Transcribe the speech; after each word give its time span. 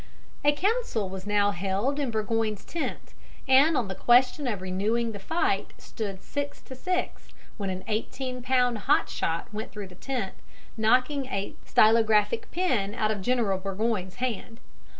A 0.43 0.51
council 0.51 1.09
was 1.09 1.27
now 1.27 1.51
held 1.51 1.99
in 1.99 2.09
Burgoyne's 2.09 2.65
tent, 2.65 3.13
and 3.47 3.77
on 3.77 3.87
the 3.87 3.93
question 3.93 4.47
of 4.47 4.59
renewing 4.59 5.11
the 5.11 5.19
fight 5.19 5.73
stood 5.77 6.23
six 6.23 6.59
to 6.61 6.75
six, 6.75 7.27
when 7.57 7.69
an 7.69 7.83
eighteen 7.87 8.41
pound 8.41 8.79
hot 8.89 9.09
shot 9.09 9.53
went 9.53 9.71
through 9.71 9.89
the 9.89 9.93
tent, 9.93 10.33
knocking 10.75 11.27
a 11.27 11.53
stylographic 11.65 12.49
pen 12.49 12.95
out 12.95 13.11
of 13.11 13.21
General 13.21 13.59
Burgoyne's 13.59 14.15
hand. 14.15 14.59